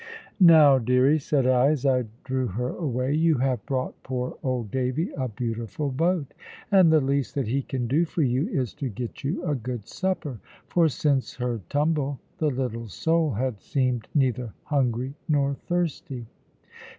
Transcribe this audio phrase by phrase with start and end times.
[0.39, 5.11] "Now, deary," said I, as I drew her away, "you have brought poor old Davy
[5.15, 6.33] a beautiful boat,
[6.71, 9.87] and the least that he can do for you is to get you a good
[9.87, 16.25] supper." For since her tumble the little soul had seemed neither hungry nor thirsty.